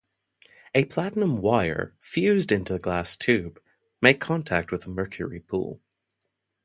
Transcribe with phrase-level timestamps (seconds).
[0.73, 3.61] A platinum wire, fused into the glass tube,
[4.01, 5.79] made contact with the mercury pool.